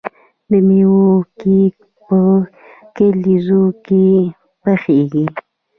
د 0.49 0.51
میوو 0.67 1.07
کیک 1.39 1.75
په 2.07 2.19
کلیزو 2.95 3.63
کې 3.85 4.05
پخیږي. 4.63 5.25